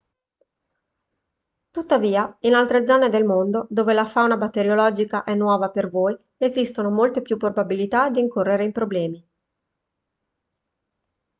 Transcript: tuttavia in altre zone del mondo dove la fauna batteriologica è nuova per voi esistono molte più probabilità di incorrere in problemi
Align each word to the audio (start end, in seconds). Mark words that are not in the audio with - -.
tuttavia 1.69 2.35
in 2.39 2.55
altre 2.55 2.83
zone 2.87 3.09
del 3.09 3.23
mondo 3.23 3.67
dove 3.69 3.93
la 3.93 4.07
fauna 4.07 4.35
batteriologica 4.35 5.23
è 5.23 5.35
nuova 5.35 5.69
per 5.69 5.91
voi 5.91 6.17
esistono 6.37 6.89
molte 6.89 7.21
più 7.21 7.37
probabilità 7.37 8.09
di 8.09 8.19
incorrere 8.19 8.63
in 8.63 8.71
problemi 8.71 9.29